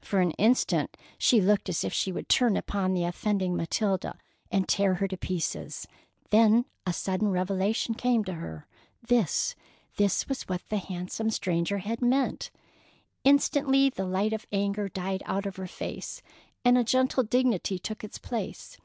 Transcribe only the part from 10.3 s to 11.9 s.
what the handsome stranger